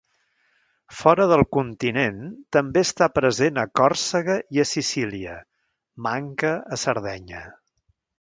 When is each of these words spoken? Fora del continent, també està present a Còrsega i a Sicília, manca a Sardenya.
Fora 0.99 1.25
del 1.31 1.41
continent, 1.57 2.23
també 2.57 2.81
està 2.87 3.07
present 3.17 3.59
a 3.63 3.65
Còrsega 3.81 4.39
i 4.57 4.63
a 4.63 4.65
Sicília, 4.71 5.35
manca 6.09 6.55
a 6.77 6.81
Sardenya. 6.87 7.43